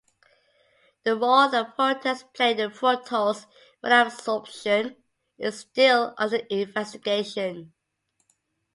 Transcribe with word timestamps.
The 1.03 1.15
role 1.15 1.47
that 1.49 1.77
fructans 1.77 2.23
play 2.33 2.57
in 2.57 2.71
fructose 2.71 3.45
malabsorption 3.83 4.95
is 5.37 5.59
still 5.59 6.15
under 6.17 6.37
investigation. 6.37 7.71